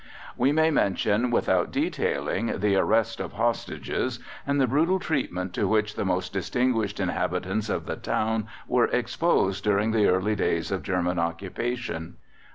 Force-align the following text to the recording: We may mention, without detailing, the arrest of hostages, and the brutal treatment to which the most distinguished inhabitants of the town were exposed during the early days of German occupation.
We 0.35 0.51
may 0.51 0.71
mention, 0.71 1.29
without 1.29 1.69
detailing, 1.71 2.57
the 2.57 2.75
arrest 2.75 3.19
of 3.19 3.33
hostages, 3.33 4.17
and 4.47 4.59
the 4.59 4.65
brutal 4.65 4.97
treatment 4.97 5.53
to 5.53 5.67
which 5.67 5.93
the 5.95 6.03
most 6.03 6.33
distinguished 6.33 6.99
inhabitants 6.99 7.69
of 7.69 7.85
the 7.85 7.97
town 7.97 8.47
were 8.67 8.87
exposed 8.87 9.63
during 9.63 9.91
the 9.91 10.07
early 10.07 10.35
days 10.35 10.71
of 10.71 10.81
German 10.81 11.19
occupation. 11.19 12.15